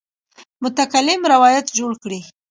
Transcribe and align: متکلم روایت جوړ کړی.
متکلم 0.63 1.21
روایت 1.33 1.65
جوړ 1.77 1.91
کړی. 2.03 2.19